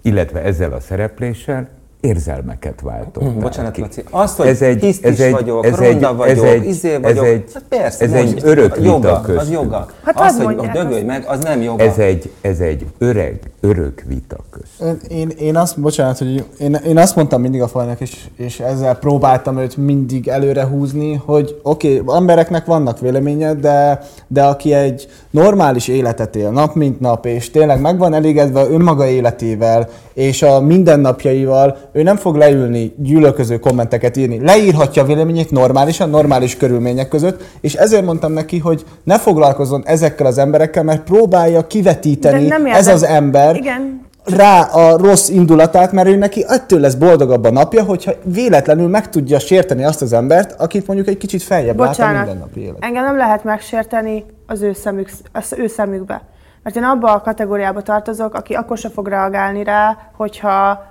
[0.03, 1.69] illetve ezzel a szerepléssel
[2.01, 3.23] érzelmeket váltott.
[3.23, 3.81] Hmm, bocsánat, ki.
[3.81, 4.03] Laci.
[4.11, 7.31] Azt, hogy ez egy, ez egy, vagyok, ez egy, vagyok, ez egy, izé vagyok, ez
[7.31, 9.41] egy, hát persze, ez egy örök vita joga, köztünk.
[9.41, 9.87] Az joga.
[10.05, 11.83] Hát az, hogy dögölj meg, az nem joga.
[11.83, 15.03] Ez egy, ez egy öreg, örök vita közt.
[15.09, 18.95] Én, én azt, bocsánat, hogy én, én azt mondtam mindig a fajnak, és, és ezzel
[18.95, 25.09] próbáltam őt mindig előre húzni, hogy oké, okay, embereknek vannak véleménye, de, de aki egy
[25.31, 30.61] normális életet él nap mint nap, és tényleg meg van elégedve önmaga életével, és a
[30.61, 34.41] mindennapjaival, ő nem fog leülni gyűlölköző kommenteket írni.
[34.41, 40.27] Leírhatja a véleményét normálisan, normális körülmények között, és ezért mondtam neki, hogy ne foglalkozzon ezekkel
[40.27, 46.17] az emberekkel, mert próbálja kivetíteni ez az ember, Igen rá a rossz indulatát, mert ő
[46.17, 50.87] neki ettől lesz boldogabb a napja, hogyha véletlenül meg tudja sérteni azt az embert, akit
[50.87, 52.77] mondjuk egy kicsit feljebb Bocsánat, lát a mindennapi élet.
[52.81, 56.23] engem nem lehet megsérteni az ő, szemük, az ő szemükbe.
[56.63, 60.87] Mert én abba a kategóriába tartozok, aki akkor se fog reagálni rá, hogyha,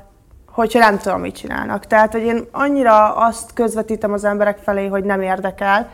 [0.58, 1.86] hogyha nem tudom, mit csinálnak.
[1.86, 5.90] Tehát, hogy én annyira azt közvetítem az emberek felé, hogy nem érdekel.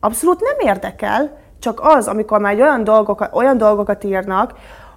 [0.00, 4.54] Abszolút nem érdekel, csak az, amikor már olyan dolgokat, olyan dolgokat írnak,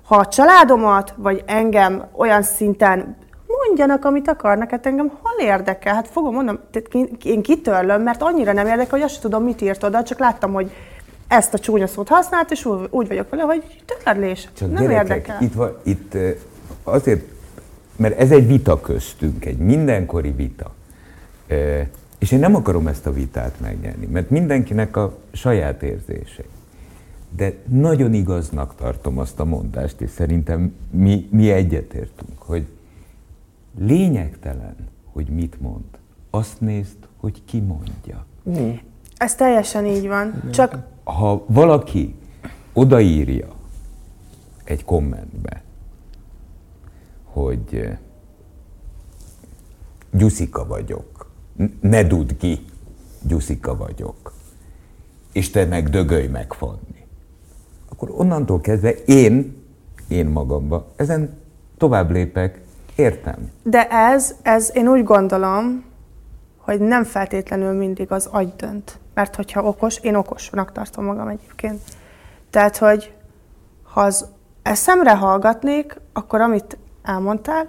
[0.07, 3.17] ha a családomat, vagy engem olyan szinten
[3.47, 5.93] mondjanak, amit akarnak, hát engem hol érdekel?
[5.93, 6.59] Hát fogom mondom,
[7.23, 10.53] én kitörlöm, mert annyira nem érdekel, hogy azt sem tudom, mit írt oda, csak láttam,
[10.53, 10.71] hogy
[11.27, 14.49] ezt a csúnya szót használt, és úgy vagyok vele, hogy törlés.
[14.57, 15.37] Csak nem gyerekek, érdekel.
[15.41, 16.13] Itt, van, itt
[16.83, 17.38] azért,
[17.99, 20.73] mert ez egy vita köztünk, egy mindenkori vita.
[22.17, 26.43] És én nem akarom ezt a vitát megnyerni, mert mindenkinek a saját érzése.
[27.35, 32.67] De nagyon igaznak tartom azt a mondást, és szerintem mi, mi egyetértünk, hogy
[33.77, 34.75] lényegtelen,
[35.11, 35.83] hogy mit mond.
[36.29, 38.25] Azt nézd, hogy ki mondja.
[39.17, 40.43] Ez teljesen így van.
[40.51, 42.15] Csak ha valaki
[42.73, 43.47] odaírja
[44.63, 45.61] egy kommentbe,
[47.31, 47.97] hogy eh,
[50.11, 51.31] Gyuszika vagyok,
[51.81, 52.65] ne dudd ki,
[53.21, 54.33] Gyuszika vagyok,
[55.31, 57.07] és te meg dögölj megfonni,
[57.89, 59.63] akkor onnantól kezdve én,
[60.07, 61.37] én magamba, ezen
[61.77, 62.61] tovább lépek,
[62.95, 63.51] értem.
[63.63, 65.83] De ez, ez én úgy gondolom,
[66.57, 68.99] hogy nem feltétlenül mindig az agy dönt.
[69.13, 71.81] Mert hogyha okos, én okosnak tartom magam egyébként.
[72.49, 73.13] Tehát, hogy
[73.83, 74.25] ha az
[74.61, 76.77] eszemre hallgatnék, akkor amit
[77.09, 77.67] elmondtál,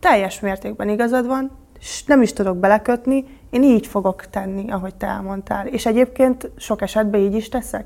[0.00, 5.06] teljes mértékben igazad van, és nem is tudok belekötni, én így fogok tenni, ahogy te
[5.06, 5.66] elmondtál.
[5.66, 7.84] És egyébként sok esetben így is teszek.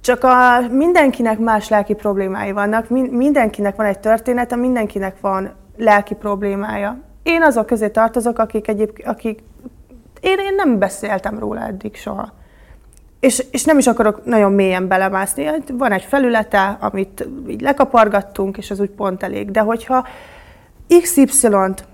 [0.00, 7.00] Csak a, mindenkinek más lelki problémái vannak, mindenkinek van egy története, mindenkinek van lelki problémája.
[7.22, 9.42] Én azok közé tartozok, akik egyébként, akik
[10.20, 12.32] én, én nem beszéltem róla eddig soha.
[13.20, 15.50] És, és nem is akarok nagyon mélyen belemászni.
[15.72, 19.50] Van egy felülete, amit így lekapargattunk, és az úgy pont elég.
[19.50, 20.06] De hogyha
[21.02, 21.84] XY-t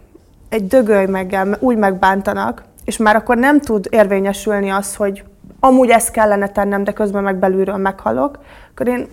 [0.49, 5.25] egy dögöly meggel úgy megbántanak, és már akkor nem tud érvényesülni az, hogy
[5.61, 8.39] amúgy ezt kellene tennem, de közben meg belülről meghalok,
[8.71, 9.09] akkor én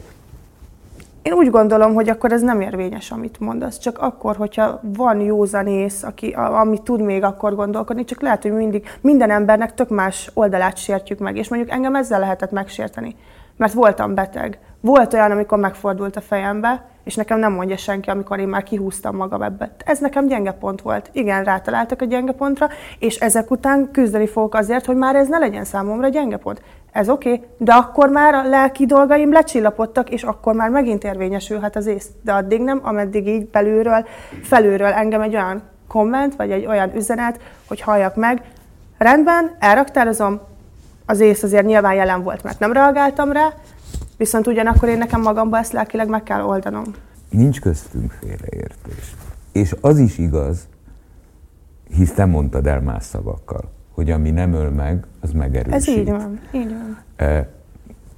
[1.21, 3.77] én úgy gondolom, hogy akkor ez nem érvényes, amit mondasz.
[3.77, 8.88] Csak akkor, hogyha van józanész, aki, ami tud még akkor gondolkodni, csak lehet, hogy mindig
[9.01, 11.38] minden embernek tök más oldalát sértjük meg.
[11.38, 13.15] És mondjuk engem ezzel lehetett megsérteni,
[13.58, 14.60] mert voltam beteg.
[14.82, 19.15] Volt olyan, amikor megfordult a fejembe, és nekem nem mondja senki, amikor én már kihúztam
[19.15, 19.71] magam ebbe.
[19.86, 21.10] Ez nekem gyenge pont volt.
[21.13, 22.67] Igen, rátaláltak a gyenge pontra,
[22.99, 26.62] és ezek után küzdeni fogok azért, hogy már ez ne legyen számomra gyenge pont.
[26.91, 31.75] Ez oké, okay, de akkor már a lelki dolgaim lecsillapodtak, és akkor már megint érvényesülhet
[31.75, 32.08] az ész.
[32.21, 34.06] De addig nem, ameddig így belülről,
[34.43, 38.41] felülről engem egy olyan komment, vagy egy olyan üzenet, hogy halljak meg,
[38.97, 40.39] rendben, elraktározom,
[41.06, 43.54] az ész azért nyilván jelen volt, mert nem reagáltam rá,
[44.17, 46.84] viszont ugyanakkor én nekem magamba ezt lelkileg meg kell oldanom.
[47.30, 49.15] Nincs köztünk félreértés.
[49.52, 50.67] És az is igaz,
[51.95, 55.73] hisz te mondtad el más szavakkal, hogy ami nem öl meg, az megerősít.
[55.73, 56.75] Ez így van, így
[57.17, 57.45] van.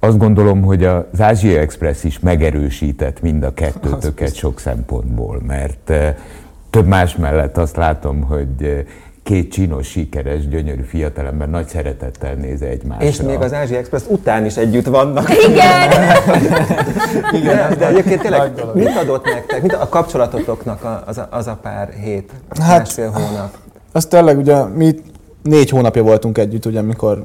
[0.00, 5.92] azt gondolom, hogy az Ázsia Express is megerősített mind a kettőtöket sok szempontból, mert
[6.70, 8.84] több más mellett azt látom, hogy
[9.22, 13.06] két csinos, sikeres, gyönyörű fiatalember nagy szeretettel néz egymásra.
[13.06, 15.28] És még az Ázsia Express után is együtt vannak.
[15.48, 15.90] Igen!
[17.40, 19.62] Igen, de, de egyébként tényleg mit adott nektek?
[19.62, 23.56] Mit a kapcsolatotoknak az a, az a pár hét, hát, másfél hónap?
[23.92, 24.94] Az tényleg ugye mi
[25.42, 27.22] négy hónapja voltunk együtt, ugye, amikor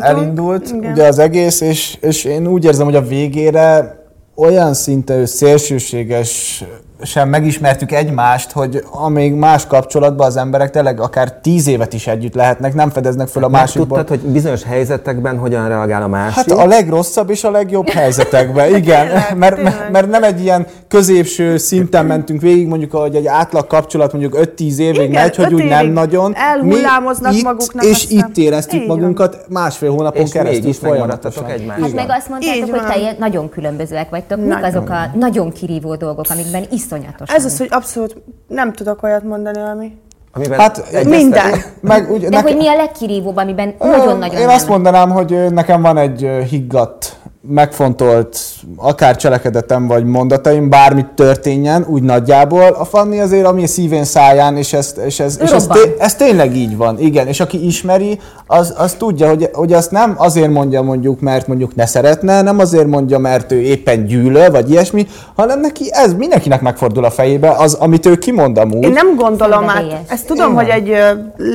[0.00, 0.92] elindult Igen.
[0.92, 3.98] ugye az egész, és, és én úgy érzem, hogy a végére
[4.34, 6.64] olyan szinte szélsőséges
[7.02, 12.34] sem megismertük egymást, hogy amíg más kapcsolatban az emberek tényleg akár tíz évet is együtt
[12.34, 13.98] lehetnek, nem fedeznek föl a másikból.
[13.98, 16.34] Tudtad, hogy bizonyos helyzetekben hogyan reagál a másik?
[16.34, 19.06] Hát a legrosszabb és a legjobb helyzetekben, igen.
[19.36, 24.12] mert, mert, mert nem egy ilyen középső szinten mentünk végig, mondjuk, hogy egy átlag kapcsolat
[24.12, 26.32] mondjuk 5-10 évig igen, megy, hogy úgy nem nagyon.
[26.36, 27.84] Elhullámoznak Mi maguknak.
[27.84, 28.28] És aztán.
[28.28, 29.44] itt éreztük így magunkat van.
[29.48, 31.44] másfél hónapon és keresztül folyamatosan.
[31.44, 31.80] Egymás.
[31.80, 34.38] Hát meg azt mondtátok, hogy te nagyon különbözőek vagytok.
[34.38, 37.36] Mik azok a nagyon kirívó dolgok, amikben iszonyatosan.
[37.36, 39.96] Ez az, hogy abszolút nem tudok olyat mondani, ami...
[40.32, 41.54] Amiben hát minden.
[41.80, 44.54] Meg, ugye, De nekem, hogy mi a legkirívóbb, amiben nagyon-nagyon Én nem.
[44.54, 47.16] azt mondanám, hogy nekem van egy higgadt
[47.48, 48.38] megfontolt
[48.76, 52.62] akár cselekedetem vagy mondataim, bármit történjen, úgy nagyjából.
[52.62, 56.14] A Fanni azért, ami a szívén száján, és, ezt, és, ez, és ez, té- ez
[56.14, 57.26] tényleg így van, igen.
[57.26, 61.74] És aki ismeri, az, az tudja, hogy, hogy azt nem azért mondja mondjuk, mert mondjuk
[61.74, 65.06] ne szeretne, nem azért mondja, mert ő éppen gyűlöl, vagy ilyesmi,
[65.36, 68.82] hanem neki ez mindenkinek megfordul a fejébe, az, amit ő kimond amúgy.
[68.82, 70.00] Én nem gondolom át.
[70.08, 70.96] Ezt tudom, Én hogy egy,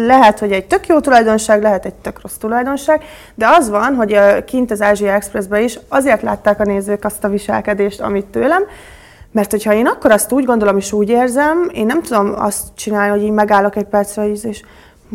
[0.07, 3.01] lehet, hogy egy tök jó tulajdonság, lehet egy tök rossz tulajdonság,
[3.35, 7.29] de az van, hogy kint az Ázsia Expressben is azért látták a nézők azt a
[7.29, 8.63] viselkedést, amit tőlem,
[9.31, 13.09] mert hogyha én akkor azt úgy gondolom és úgy érzem, én nem tudom azt csinálni,
[13.09, 14.61] hogy így megállok egy percre, és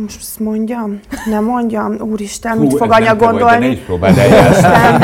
[0.02, 1.00] most ezt mondjam?
[1.26, 1.96] Nem mondjam?
[2.00, 3.82] Úristen, Hú, mit fog anya gondolni?
[4.00, 5.00] Nem,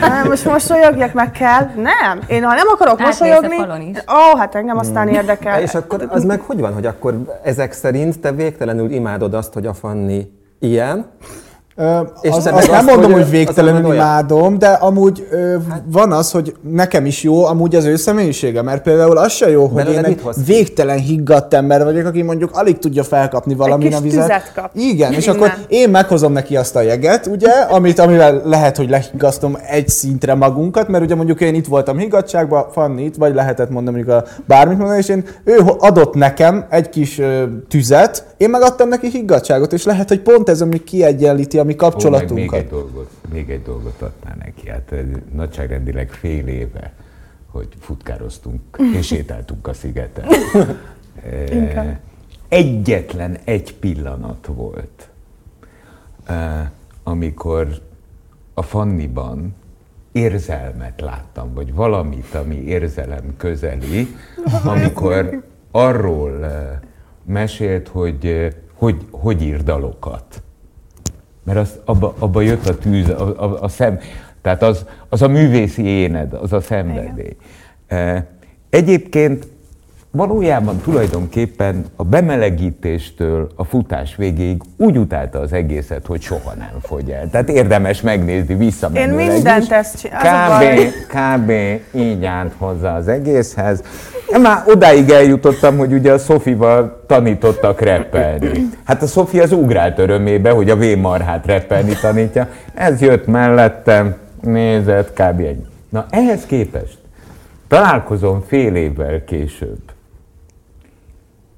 [0.00, 1.70] nem, most mosolyogjak meg kell.
[1.76, 2.20] Nem.
[2.26, 3.56] Én ha nem akarok hát mosolyogni,
[3.96, 5.14] ó, hát engem aztán hmm.
[5.14, 5.60] érdekel.
[5.60, 9.66] És akkor az meg hogy van, hogy akkor ezek szerint te végtelenül imádod azt, hogy
[9.66, 11.06] a Fanni ilyen,
[11.76, 16.12] Ö, és az, azt nem mondom, hogy, hogy végtelenül imádom, de amúgy ö, hát, van
[16.12, 19.88] az, hogy nekem is jó amúgy az ő személyisége, mert például az se jó, hogy
[19.88, 24.52] én egy végtelen higgadt ember vagyok, aki mondjuk alig tudja felkapni valamin a vizet.
[24.54, 24.70] Kap.
[24.74, 29.58] Igen, és akkor én meghozom neki azt a jeget, ugye, amit, amivel lehet, hogy lehiggasztom
[29.68, 33.96] egy szintre magunkat, mert ugye mondjuk én itt voltam higgadságban, Fanni itt, vagy lehetett mondani
[33.96, 38.88] mondjuk a bármit mondani, és én, ő adott nekem egy kis ö, tüzet, én megadtam
[38.88, 42.32] neki higgadságot, és lehet, hogy pont ez, ami kiegyenlíti mi kapcsolatunkat.
[42.32, 44.68] Ó, még, egy dolgot, még egy dolgot adná neki.
[44.68, 44.94] Hát
[45.34, 46.92] nagyságrendileg fél éve,
[47.50, 48.60] hogy futkároztunk
[48.94, 50.24] és sétáltunk a szigeten.
[52.48, 55.08] Egyetlen egy pillanat volt,
[57.02, 57.68] amikor
[58.54, 59.54] a Fanniban
[60.12, 64.16] érzelmet láttam, vagy valamit, ami érzelem közeli,
[64.64, 66.46] amikor arról
[67.24, 68.52] mesélt, hogy
[68.84, 70.42] hogy, hogy ír dalokat.
[71.44, 73.98] Mert az, abba, abba jött a tűz, a, a, a szem,
[74.42, 77.36] tehát az, az a művészi éned, az a szenvedély.
[77.90, 78.26] Igen.
[78.70, 79.46] Egyébként
[80.10, 87.10] valójában tulajdonképpen a bemelegítéstől a futás végéig úgy utálta az egészet, hogy soha nem fogy
[87.10, 87.30] el.
[87.30, 90.76] Tehát érdemes megnézni visszamenőleg Én mindent ezt csinálom.
[90.76, 91.50] Kb, kb.
[91.94, 93.82] így állt hozzá az egészhez.
[94.42, 98.68] Már odáig eljutottam, hogy ugye a Szofival tanítottak reppelni.
[98.84, 102.48] Hát a Szofi az ugrált örömébe, hogy a V-marhát reppelni tanítja.
[102.74, 105.40] Ez jött mellettem, nézett, kb.
[105.40, 105.66] egy.
[105.88, 106.98] Na ehhez képest
[107.68, 109.80] találkozom fél évvel később,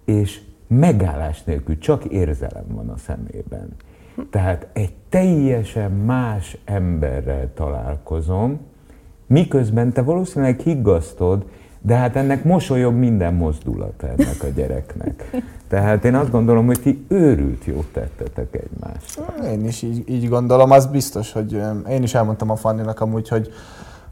[0.04, 3.68] és megállás nélkül csak érzelem van a szemében.
[4.30, 8.60] Tehát egy teljesen más emberrel találkozom,
[9.26, 11.44] miközben te valószínűleg higgasztod,
[11.86, 15.30] de hát ennek mosolyog minden mozdulat ennek a gyereknek.
[15.68, 19.48] Tehát én azt gondolom, hogy ti őrült jót tettetek egymásra.
[19.52, 23.52] Én is így, így gondolom, az biztos, hogy én is elmondtam a Fanninak amúgy, hogy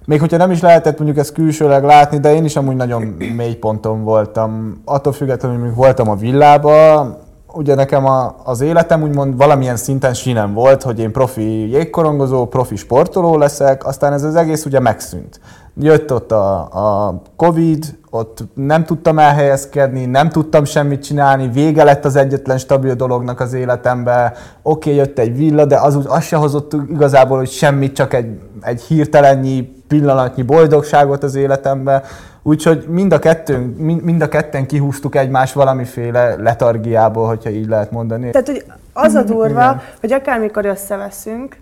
[0.04, 3.02] még hogyha nem is lehetett mondjuk ezt külsőleg látni, de én is amúgy nagyon
[3.36, 4.80] mély ponton voltam.
[4.84, 7.06] Attól függetlenül, hogy voltam a villába,
[7.52, 12.76] ugye nekem a, az életem úgymond valamilyen szinten sinem volt, hogy én profi jégkorongozó, profi
[12.76, 15.40] sportoló leszek, aztán ez az egész ugye megszűnt.
[15.76, 16.60] Jött ott a,
[17.06, 22.94] a Covid, ott nem tudtam elhelyezkedni, nem tudtam semmit csinálni, vége lett az egyetlen stabil
[22.94, 24.32] dolognak az életembe.
[24.62, 28.40] Oké, okay, jött egy villa, de az, az se hozott igazából, hogy semmit, csak egy,
[28.60, 32.02] egy hirtelennyi pillanatnyi boldogságot az életembe.
[32.42, 38.30] Úgyhogy mind a, kettőnk, mind a ketten kihúztuk egymás valamiféle letargiából, hogyha így lehet mondani.
[38.30, 41.56] Tehát, hogy az a durva, hogy akármikor összeveszünk,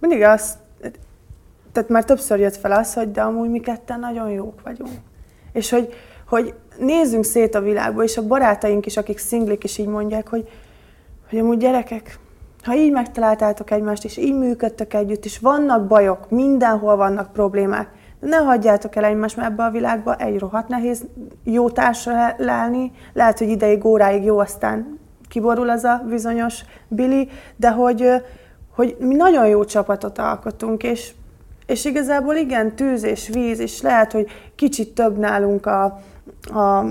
[0.00, 0.54] mindig azt,
[1.72, 4.92] tehát már többször jött fel az, hogy de amúgy mi ketten nagyon jók vagyunk.
[5.52, 5.94] És hogy,
[6.28, 10.48] hogy nézzünk szét a világba, és a barátaink is, akik szinglik is így mondják, hogy,
[11.30, 12.18] hogy amúgy gyerekek,
[12.62, 17.88] ha így megtaláltátok egymást, és így működtök együtt, és vannak bajok, mindenhol vannak problémák,
[18.20, 21.04] de ne hagyjátok el egymást, mert ebbe a világba egy rohadt nehéz
[21.44, 22.92] jó társra lelni.
[23.12, 28.08] Lehet, hogy ideig, óráig jó, aztán kiborul az a bizonyos Billy, de hogy,
[28.74, 31.12] hogy mi nagyon jó csapatot alkotunk, és,
[31.72, 35.84] és igazából igen, tűz és víz, és lehet, hogy kicsit több nálunk a,
[36.44, 36.84] a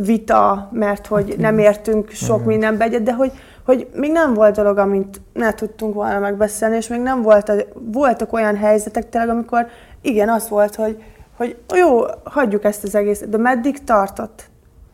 [0.00, 3.32] vita, mert hogy nem értünk sok mindenbe egyet, de hogy,
[3.64, 8.32] hogy még nem volt dolog, amit ne tudtunk volna megbeszélni, és még nem volt, voltak
[8.32, 9.66] olyan helyzetek tényleg, amikor
[10.00, 11.02] igen, az volt, hogy,
[11.36, 14.48] hogy jó, hagyjuk ezt az egészet, de meddig tartott?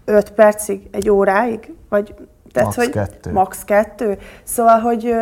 [0.04, 0.88] Öt percig?
[0.90, 1.72] Egy óráig?
[1.88, 2.14] Vagy,
[2.52, 3.32] tehát, max hogy kettő.
[3.32, 4.18] Max kettő.
[4.42, 5.14] Szóval, hogy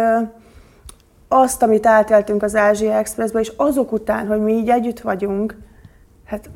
[1.32, 5.56] azt, amit átéltünk az Ázsia Expressbe, és azok után, hogy mi így együtt vagyunk,
[6.24, 6.50] hát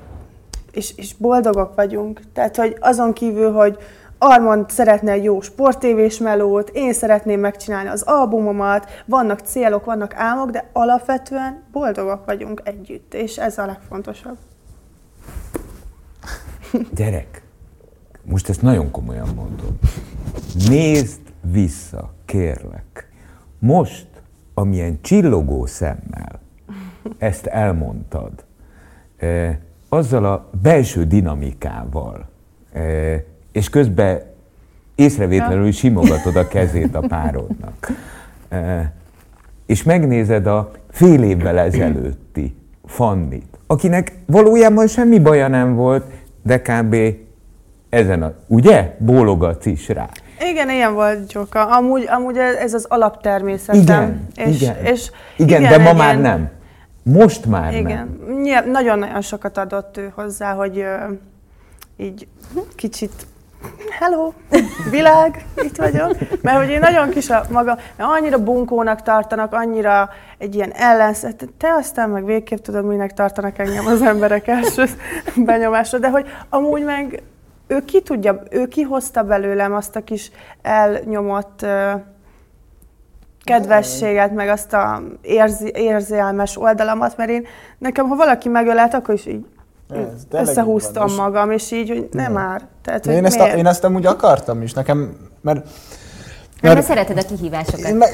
[0.72, 2.20] és, és boldogok vagyunk.
[2.32, 3.78] Tehát, hogy azon kívül, hogy
[4.18, 10.50] Armand szeretne egy jó sporttévés melót, én szeretném megcsinálni az albumomat, vannak célok, vannak álmok,
[10.50, 14.36] de alapvetően boldogok vagyunk együtt, és ez a legfontosabb.
[16.94, 17.42] Gyerek,
[18.22, 19.78] most ezt nagyon komolyan mondom.
[20.68, 23.10] Nézd vissza, kérlek.
[23.58, 24.06] Most,
[24.58, 26.40] amilyen csillogó szemmel
[27.18, 28.32] ezt elmondtad,
[29.16, 29.56] eh,
[29.88, 32.28] azzal a belső dinamikával,
[32.72, 34.20] eh, és közben
[34.96, 37.92] észrevétlenül simogatod a kezét a párodnak.
[38.48, 38.92] E,
[39.66, 46.04] és megnézed a fél évvel ezelőtti Fannit, akinek valójában semmi baja nem volt,
[46.42, 46.96] de kb.
[47.88, 48.32] ezen a...
[48.46, 48.96] Ugye?
[48.98, 50.08] Bólogatsz is rá.
[50.40, 51.66] Igen, ilyen volt Gyoka.
[51.66, 53.80] Amúgy, amúgy ez az alaptermészetem.
[53.82, 54.84] Igen, és, igen.
[54.84, 56.50] És, igen, igen de ma már nem.
[57.02, 58.20] Most már igen.
[58.42, 58.70] nem.
[58.70, 60.94] Nagyon-nagyon sokat adott ő hozzá, hogy ö,
[61.96, 62.26] így
[62.74, 63.26] kicsit
[63.90, 64.32] hello,
[64.90, 66.16] világ, itt vagyok.
[66.42, 71.48] Mert hogy én nagyon kis a maga, mert annyira bunkónak tartanak, annyira egy ilyen ellenszet,
[71.58, 74.84] te aztán meg végképp tudod, minek tartanak engem az emberek első
[75.46, 77.22] benyomásra, de hogy amúgy meg
[77.66, 80.30] ő ki tudja, ő kihozta belőlem azt a kis
[80.62, 81.66] elnyomott
[83.44, 87.46] kedvességet, meg azt a érzi, érzélmes oldalamat, mert én
[87.78, 89.46] nekem, ha valaki megölelt, akkor is így
[90.30, 92.62] összehúztam magam, és így, hogy nem már.
[92.82, 95.68] Tehát, hogy én, ezt a, én ezt amúgy akartam is, nekem, mert
[96.62, 97.92] mert, mert szereted a kihívásokat.
[97.92, 98.08] Meg,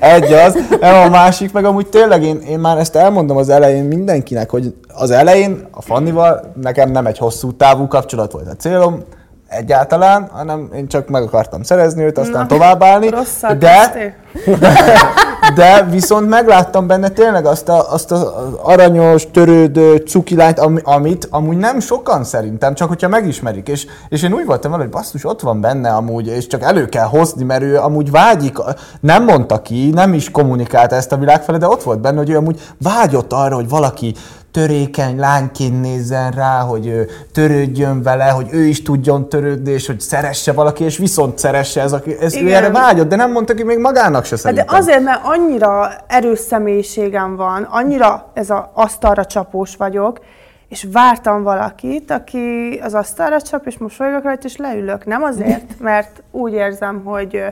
[0.14, 4.50] egy az, a másik, meg amúgy tényleg én, én már ezt elmondom az elején mindenkinek,
[4.50, 9.04] hogy az elején a Fannival nekem nem egy hosszú távú kapcsolat volt a célom,
[9.48, 13.08] egyáltalán, hanem én csak meg akartam szerezni őt, aztán Na, továbbállni.
[13.40, 14.16] De, de,
[15.58, 18.26] de viszont megláttam benne tényleg azt, a, azt az
[18.62, 23.68] aranyos, törődő cukilányt, amit amúgy nem sokan szerintem, csak hogyha megismerik.
[23.68, 26.86] És, és én úgy voltam vele, hogy basszus, ott van benne amúgy, és csak elő
[26.86, 28.58] kell hozni, mert ő amúgy vágyik,
[29.00, 32.30] nem mondta ki, nem is kommunikálta ezt a világ fele, de ott volt benne, hogy
[32.30, 34.14] ő amúgy vágyott arra, hogy valaki
[34.58, 40.52] törékeny lányként nézzen rá, hogy törődjön vele, hogy ő is tudjon törődni, és hogy szeresse
[40.52, 43.78] valaki, és viszont szeresse ez, aki, ez ő erre vágyott, de nem mondta ki még
[43.78, 44.66] magának se szerintem.
[44.66, 50.18] De azért, mert annyira erős személyiségem van, annyira ez a asztalra csapós vagyok,
[50.68, 55.06] és vártam valakit, aki az asztalra csap, és mosolygok rajta, és leülök.
[55.06, 57.42] Nem azért, mert úgy érzem, hogy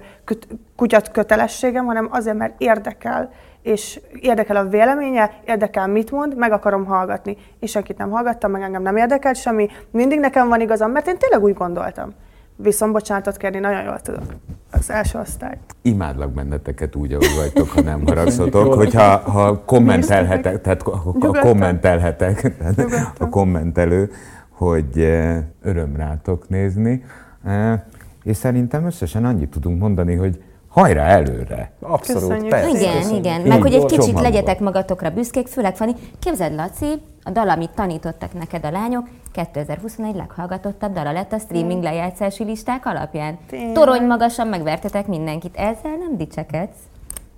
[0.77, 3.31] kutyat kötelességem, hanem azért, mert érdekel
[3.66, 7.37] és érdekel a véleménye, érdekel mit mond, meg akarom hallgatni.
[7.61, 11.18] És senkit nem hallgattam, meg engem nem érdekelt semmi, mindig nekem van igazam, mert én
[11.18, 12.12] tényleg úgy gondoltam.
[12.57, 14.22] Viszont bocsánatot kérni nagyon jól tudok.
[14.70, 15.59] Az első osztály.
[15.83, 22.52] Imádlak benneteket úgy, ahogy vagytok, ha nem haragszotok, hogyha ha kommentelhetek, tehát a kommentelhetek,
[23.18, 24.11] a kommentelő,
[24.50, 27.05] hogy eh, öröm rátok nézni.
[27.44, 27.81] Eh,
[28.22, 30.42] és szerintem összesen annyit tudunk mondani, hogy
[30.81, 31.71] hajrá előre.
[31.81, 32.49] Abszolút, Köszönjük.
[32.49, 32.79] persze.
[32.79, 33.25] Igen, köszönjük.
[33.25, 33.41] igen.
[33.41, 35.95] Meg hogy egy kicsit legyetek magatokra büszkék, főleg Fani.
[36.19, 41.83] Képzeld, Laci, a dal, amit tanítottak neked a lányok, 2021 leghallgatottabb dala lett a streaming
[41.83, 43.39] lejátszási listák alapján.
[43.51, 43.72] Tényleg.
[43.72, 45.57] Torony magasan megvertetek mindenkit.
[45.57, 46.77] Ezzel nem dicsekedsz?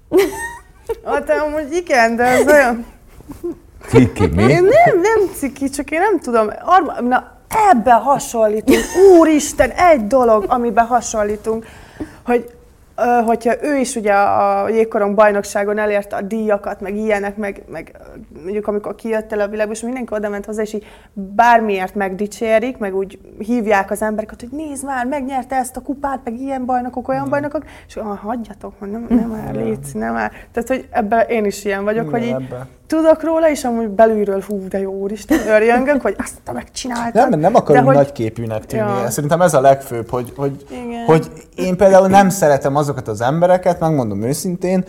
[1.05, 2.87] Hát amúgy igen, de ez olyan...
[3.89, 4.43] Ciki, mi?
[4.43, 6.49] Én nem, nem ciki, csak én nem tudom.
[6.65, 7.33] Arma, na,
[7.71, 8.81] ebbe hasonlítunk.
[9.19, 11.67] Úristen, egy dolog, amiben hasonlítunk,
[12.25, 12.58] hogy
[13.27, 18.01] hogyha ő is ugye a jégkorong bajnokságon elérte a díjakat, meg ilyenek, meg, meg
[18.43, 22.79] mondjuk amikor kijött el a világba, és mindenki oda ment hozzá, és így bármiért megdicsérik,
[22.79, 27.09] meg úgy hívják az embereket, hogy nézd már, megnyerte ezt a kupát, meg ilyen bajnokok,
[27.09, 27.31] olyan mm.
[27.31, 30.31] bajnokok, és ah, hagyjatok, nem, nem el, légy, nem el.
[30.53, 32.67] Tehát, hogy ebben én is ilyen vagyok, Igen, hogy így ebbe.
[32.87, 37.31] tudok róla, és amúgy belülről hú, de jó úristen, örjöngök, hogy azt te megcsináltad.
[37.31, 37.95] Nem, nem akarom hogy...
[37.95, 39.01] nagyképűnek tűnni.
[39.01, 39.11] Ja.
[39.11, 40.67] Szerintem ez a legfőbb, hogy, hogy,
[41.07, 44.85] hogy én például nem szeretem azokat az embereket, megmondom őszintén,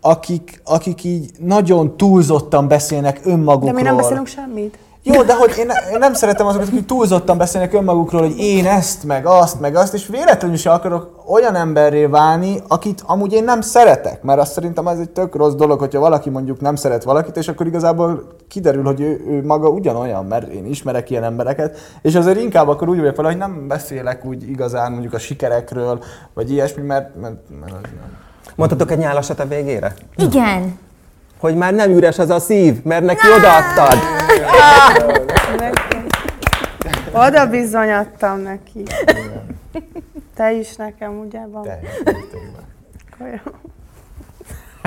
[0.00, 3.72] akik, akik így nagyon túlzottan beszélnek önmagukról.
[3.72, 4.78] De mi nem beszélünk semmit.
[5.14, 9.04] Jó, de hogy én, én nem szeretem azokat, akik túlzottan beszélnek önmagukról, hogy én ezt,
[9.04, 13.60] meg azt, meg azt, és véletlenül is akarok olyan emberré válni, akit amúgy én nem
[13.60, 17.36] szeretek, mert azt szerintem ez egy tök rossz dolog, hogyha valaki mondjuk nem szeret valakit,
[17.36, 22.14] és akkor igazából kiderül, hogy ő, ő maga ugyanolyan, mert én ismerek ilyen embereket, és
[22.14, 26.02] azért inkább akkor úgy vagyok vele, hogy nem beszélek úgy igazán mondjuk a sikerekről,
[26.34, 28.16] vagy ilyesmi, mert, mert, mert az nem.
[28.54, 29.94] Mondhatok egy nyálasat a végére?
[30.16, 30.86] Igen
[31.38, 33.98] hogy már nem üres az a szív, mert neki odaadtad.
[37.12, 38.82] Oda bizonyadtam neki.
[40.36, 41.62] Te is nekem, ugye van?
[41.62, 41.80] Te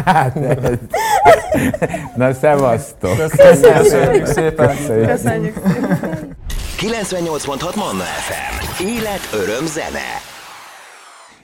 [0.05, 0.39] Hát,
[2.15, 3.17] na szevasztok!
[3.17, 4.67] Köszönjük szépen!
[4.67, 6.37] Köszönjük szépen!
[6.79, 8.83] 98.6 Manna FM.
[8.83, 10.30] Élet, öröm, zene.